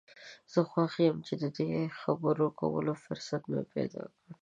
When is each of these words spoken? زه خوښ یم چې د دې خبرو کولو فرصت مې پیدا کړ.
زه 0.51 0.59
خوښ 0.69 0.93
یم 1.05 1.17
چې 1.27 1.33
د 1.41 1.43
دې 1.57 1.71
خبرو 1.99 2.47
کولو 2.59 2.93
فرصت 3.05 3.41
مې 3.51 3.61
پیدا 3.73 4.03
کړ. 4.15 4.29